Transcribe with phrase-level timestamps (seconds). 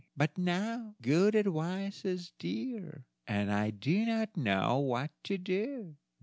[0.17, 5.95] But now good advice is dear, and I do not know what to do."